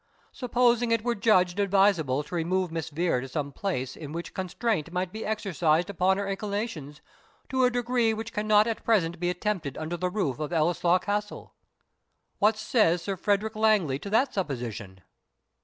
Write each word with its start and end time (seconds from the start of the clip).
Supposing 0.31 0.89
it 0.91 1.03
were 1.03 1.13
judged 1.13 1.59
advisable 1.59 2.23
to 2.23 2.33
remove 2.33 2.71
Miss 2.71 2.89
Vere 2.89 3.21
to 3.21 3.27
some 3.27 3.51
place 3.51 3.95
in 3.95 4.11
which 4.13 4.33
constraint 4.33 4.91
might 4.91 5.11
be 5.13 5.23
exercised 5.23 5.91
upon 5.91 6.17
her 6.17 6.27
inclinations 6.27 7.01
to 7.49 7.65
a 7.65 7.69
degree 7.69 8.11
which 8.11 8.33
cannot 8.33 8.65
at 8.65 8.83
present 8.83 9.19
be 9.19 9.29
attempted 9.29 9.77
under 9.77 9.97
the 9.97 10.09
roof 10.09 10.39
of 10.39 10.51
Ellieslaw 10.51 10.97
Castle 11.03 11.53
What 12.39 12.57
says 12.57 13.03
Sir 13.03 13.15
Frederick 13.15 13.55
Langley 13.55 13.99
to 13.99 14.09
that 14.09 14.33
supposition?" 14.33 15.01